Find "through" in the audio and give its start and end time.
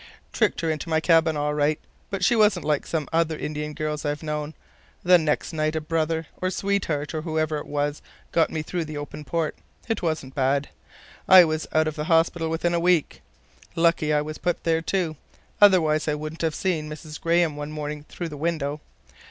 8.63-8.85